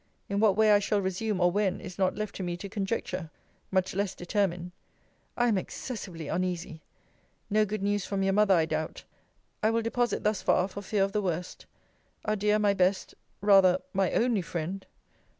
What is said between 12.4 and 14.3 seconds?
my best, rather, my